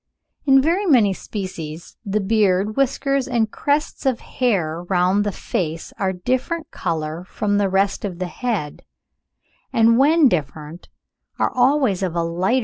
[0.47, 6.09] In very many species, the beard, whiskers, and crests of hair round the face are
[6.09, 8.81] of a different colour from the rest of the head,
[9.71, 10.89] and when different,
[11.37, 12.59] are always of a lighter tint (45.